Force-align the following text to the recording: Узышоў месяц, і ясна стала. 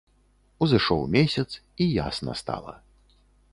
Узышоў 0.65 1.03
месяц, 1.17 1.45
і 1.85 1.89
ясна 2.01 2.31
стала. 2.43 2.73